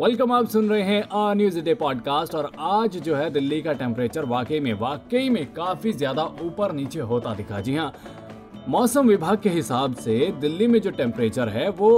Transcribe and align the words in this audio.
Welcome 0.00 0.32
आप 0.32 0.46
सुन 0.48 0.68
रहे 0.70 0.82
हैं 0.82 1.02
आ 1.12 1.32
न्यूज़ 1.34 1.58
डे 1.60 1.72
पॉडकास्ट 1.74 2.34
और 2.34 2.50
आज 2.58 2.96
जो 2.98 3.14
है 3.16 3.28
दिल्ली 3.30 3.60
का 3.62 3.72
टेम्परेचर 3.72 4.24
वाकई 4.24 4.60
में 4.60 4.72
वाकई 4.80 5.28
में 5.28 5.44
काफ़ी 5.52 5.92
ज़्यादा 5.92 6.24
ऊपर 6.42 6.72
नीचे 6.72 7.00
होता 7.00 7.34
दिखा। 7.34 7.60
जी 7.60 7.74
हाँ 7.76 7.92
मौसम 8.68 9.08
विभाग 9.08 9.40
के 9.42 9.48
हिसाब 9.48 9.94
से 9.94 10.16
दिल्ली 10.40 10.66
में 10.66 10.80
जो 10.80 10.90
टेम्परेचर 10.90 11.48
है 11.48 11.68
वो 11.70 11.90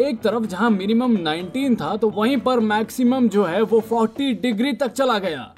एक 0.00 0.20
तरफ़ 0.22 0.46
जहाँ 0.46 0.70
मिनिमम 0.70 1.16
19 1.18 1.80
था 1.80 1.96
तो 1.96 2.10
वहीं 2.10 2.36
पर 2.40 2.60
मैक्सिमम 2.70 3.28
जो 3.28 3.44
है 3.44 3.62
वो 3.62 3.80
40 3.92 4.32
डिग्री 4.42 4.72
तक 4.72 4.92
चला 4.92 5.18
गया। 5.18 5.54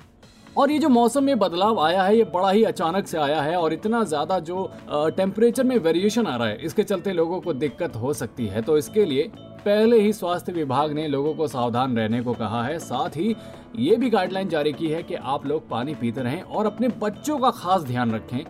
और 0.57 0.71
ये 0.71 0.79
जो 0.79 0.89
मौसम 0.89 1.25
में 1.25 1.39
बदलाव 1.39 1.79
आया 1.81 2.03
है, 2.03 2.17
ये 2.17 2.25
बड़ा 2.25 2.51
ही 2.51 2.63
अचानक 2.65 3.07
से 3.07 3.19
आया 3.19 3.41
है 3.43 3.57
और 3.57 3.73
इतना 3.73 4.03
ज़्यादा 4.05 4.39
जो 4.41 4.71
टेम्परेचर 5.17 5.65
में 5.65 5.77
वेरिएशन 5.79 6.27
आ 6.27 6.37
रहा 6.37 6.49
है, 6.49 6.57
इसके 6.59 6.83
चलते 6.85 7.13
लोगों 7.13 7.41
को 7.41 7.53
दिक्कत 7.55 7.97
हो 7.97 8.13
सकती 8.15 8.47
है। 8.47 8.63
तो 8.63 8.77
इसके 8.79 9.05
लिए 9.05 9.31
पहले 9.59 10.01
ही 10.01 10.13
स्वास्थ्य 10.13 10.53
विभाग 10.53 10.93
ने 10.93 11.07
लोगों 11.09 11.35
को 11.35 11.47
सावधान 11.49 11.97
रहने 11.97 12.21
को 12.21 12.33
कहा 12.35 12.63
है। 12.65 12.79
साथ 12.79 13.17
ही 13.17 13.35
ये 13.79 13.97
भी 13.97 14.11
गाइडलाइन 14.11 14.49
जारी 14.49 14.73
की 14.73 14.89
है 14.89 15.03
कि 15.03 15.15
आप 15.15 15.47
लोग 15.47 15.69
पानी 15.69 15.95
पीते 15.95 16.23
रहें 16.23 16.43
और 16.43 16.67
अपने 16.67 16.89
बच्चों 17.01 17.39
का 17.39 17.51
खास 17.53 17.83
ध्यान 17.83 18.13
रखें, 18.13 18.45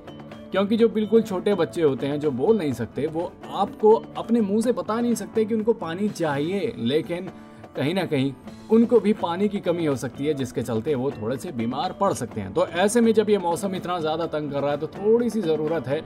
क्योंकि 0.53 0.77
जो 0.77 0.89
बिल्कुल 0.89 1.23
छोटे 1.23 1.55
बच्चे 1.55 1.83
होते 1.83 2.07
हैं, 2.07 2.21
जो 2.21 2.31
बोल 2.33 2.59
नहीं 2.59 2.73
सकते, 2.73 3.07
वो 3.07 3.33
आपको 3.47 3.95
अपने 4.19 4.41
मुँह 4.41 4.61
से 4.63 4.73
बता 4.73 5.01
नहीं 5.01 5.15
सकते 5.15 5.45
कि 5.45 5.55
उनको 5.55 5.73
पानी 5.75 6.09
चाहिए। 6.11 6.73
लेकिन 6.79 7.31
कहीं 7.77 7.95
ना 7.95 8.05
कहीं 8.07 8.33
उनको 8.71 9.01
भी 9.01 9.13
पानी 9.15 9.49
की 9.49 9.61
कमी 9.61 9.85
हो 9.87 9.97
सकती 9.97 10.27
है, 10.27 10.35
जिसके 10.35 10.63
चलते 10.63 10.95
वो 10.95 11.11
थोड़े 11.13 11.37
से 11.37 11.53
बीमार 11.55 11.93
पड़ 12.01 12.13
सकते 12.15 12.41
हैं। 12.41 12.53
तो 12.55 12.67
ऐसे 12.67 13.01
में 13.01 13.13
जब 13.15 13.31
ये 13.31 13.39
मौसम 13.41 13.75
इतना 13.75 13.99
ज़्यादा 14.01 14.27
तंग 14.29 14.51
कर 14.53 14.61
रहा 14.61 14.71
है 14.71 14.79
तो 14.79 14.87
थोड़ी 14.89 15.31
सी 15.31 15.43
ज़रूरत 15.43 15.89
है 15.89 16.03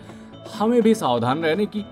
हमें 0.54 0.80
भी 0.82 0.94
सावधान 0.96 1.44
रहने 1.44 1.66
की। 1.66 1.84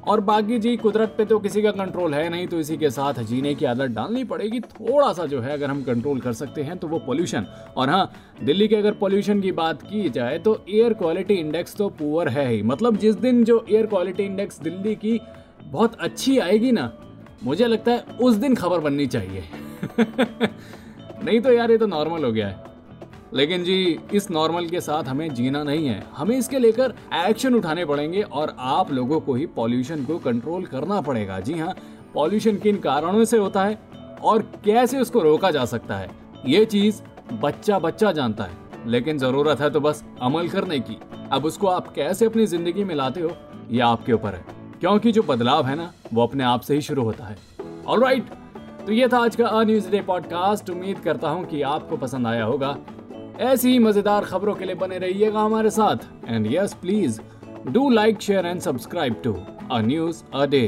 और 0.00 0.20
बाकी 0.22 0.58
जी, 0.58 0.76
कुदरत 0.76 1.14
पे 1.16 1.24
तो 1.24 1.38
किसी 1.38 1.62
का 1.62 1.70
कंट्रोल 1.72 2.14
है 2.14 2.28
नहीं 2.28 2.46
तो 2.48 2.58
इसी 2.60 2.76
के 2.76 2.90
साथ 2.90 3.14
जीने 3.24 3.54
की 3.54 3.64
आदत 3.66 3.90
डालनी 3.92 4.22
पड़ेगी। 4.24 4.60
थोड़ा 4.60 5.12
सा 5.12 5.26
जो 5.26 5.40
है, 5.40 5.52
अगर 5.52 5.70
हम 5.70 5.82
कंट्रोल 5.84 6.20
कर 6.20 6.32
सकते 6.34 6.62
हैं 6.62 6.76
तो 6.78 6.88
वो 6.88 6.98
पोल्यूशन 6.98 7.46
और 7.76 7.90
हाँ 7.90 8.10
दिल्ली 8.42 8.68
के 8.68 8.76
अगर 8.76 8.92
पोल्यूशन 8.94 9.40
की 9.40 9.52
बात 9.54 9.82
की 9.82 10.08
जाए 10.10 10.38
तो 10.38 10.56
एयर 10.68 10.92
क्वालिटी 10.94 11.34
इंडेक्स 11.34 11.76
तो 11.76 11.88
पुअर 11.90 12.28
है 12.28 12.48
ही। 12.48 12.62
मतलब 12.64 12.96
जिस 12.96 13.14
दिन 13.16 13.44
जो 13.44 13.64
एयर 13.70 13.86
क्वालिटी 13.86 14.24
इंडेक्स 14.24 14.60
दिल्ली 14.60 14.94
की 14.96 15.20
बहुत 15.62 16.00
अच्छी 16.00 16.38
आएगी 16.38 16.72
ना 16.72 16.90
मुझे 17.44 17.66
लगता 17.66 17.92
है 17.92 18.04
उस 18.20 18.34
दिन 18.34 18.54
खबर 18.54 18.80
बननी 18.80 19.06
चाहिए। 19.06 19.44
नहीं 21.24 21.40
तो 21.40 21.52
यार 21.52 21.70
ये 21.70 21.78
तो 21.78 21.86
नॉर्मल 21.86 22.24
हो 22.24 22.32
गया 22.32 22.48
है। 22.48 22.64
लेकिन 23.34 23.64
जी, 23.64 23.98
इस 24.14 24.30
नॉर्मल 24.30 24.66
के 24.66 24.80
साथ 24.80 25.04
हमें 25.04 25.34
जीना 25.34 25.62
नहीं 25.62 25.86
है। 25.86 26.02
हमें 26.16 26.36
इसके 26.36 26.58
लेकर 26.58 26.94
एक्शन 27.14 27.54
उठाने 27.54 27.84
पड़ेंगे 27.84 28.22
और 28.22 28.56
आप 28.58 28.92
लोगों 28.92 29.20
को 29.20 29.34
ही 29.34 29.46
पॉल्यूशन 29.46 30.04
को 30.04 30.18
कंट्रोल 30.18 30.64
करना 30.64 31.00
पड़ेगा। 31.00 31.40
जी 31.40 31.58
हाँ 31.58 31.74
पॉल्यूशन 32.14 32.56
किन 32.56 32.76
कारणों 32.76 33.24
से 33.24 33.38
होता 33.38 33.64
है 33.64 33.78
और 34.22 34.42
कैसे 34.64 34.98
उसको 34.98 35.22
रोका 35.22 35.50
जा 35.50 35.64
सकता 35.64 35.96
है, 35.96 36.10
ये 36.46 36.64
चीज़ 36.64 37.02
बच्चा 37.32 37.78
बच्चा 37.78 38.12
जानता 38.12 38.44
है। 38.44 38.66
लेकिन 38.86 39.18
ज़रूरत 39.18 39.60
है 39.60 39.70
तो 39.70 39.80
बस 39.80 40.04
अमल 40.22 40.48
करने 40.48 40.80
की। 40.80 40.98
अब 41.32 41.44
उसको 41.44 41.66
आप 41.66 41.94
कैसे 41.94 42.26
अपनी 42.26 42.46
ज़िंदगी 42.46 42.84
में 42.84 42.94
लाते 42.94 43.20
हो, 43.20 43.30
ये 43.70 43.80
आपके 43.80 44.12
ऊपर 44.12 44.34
है। 44.34 44.57
क्योंकि 44.80 45.12
जो 45.12 45.22
बदलाव 45.22 45.66
है 45.66 45.74
ना, 45.76 45.92
वो 46.14 46.22
अपने 46.22 46.44
आप 46.44 46.60
से 46.60 46.74
ही 46.74 46.80
शुरू 46.80 47.02
होता 47.02 47.24
है। 47.24 47.36
ऑल 47.86 48.02
राइट 48.04 48.28
तो 48.86 48.92
ये 48.92 49.08
था 49.08 49.18
आज 49.18 49.36
का 49.36 49.46
अ 49.46 49.62
न्यूज़ 49.62 49.90
डे 49.90 50.00
पॉडकास्ट 50.02 50.70
उम्मीद 50.70 50.98
करता 50.98 51.28
हूँ 51.28 51.44
कि 51.46 51.62
आपको 51.62 51.96
पसंद 51.96 52.26
आया 52.26 52.44
होगा। 52.44 52.76
ऐसी 53.40 53.70
ही 53.70 53.78
मज़ेदार 53.78 54.24
खबरों 54.24 54.54
के 54.54 54.64
लिए 54.64 54.74
बने 54.74 54.98
रहिएगा 54.98 55.40
हमारे 55.40 55.70
साथ। 55.70 56.06
And 56.26 56.46
yes 56.52 56.74
please 56.74 57.20
do 57.68 57.88
like 57.90 58.20
share 58.20 58.46
and 58.46 58.60
subscribe 58.60 59.20
to 59.24 59.32
a 59.72 59.80
news 59.80 60.22
a 60.34 60.46
day 60.46 60.62